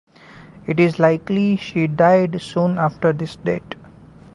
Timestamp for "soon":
2.41-2.79